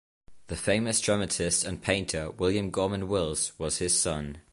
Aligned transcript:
The 0.47 0.55
famous 0.55 0.99
dramatist 0.99 1.63
and 1.63 1.79
painter 1.79 2.31
William 2.31 2.71
Gorman 2.71 3.07
Wills 3.07 3.51
was 3.59 3.77
his 3.77 3.99
son. 3.99 4.41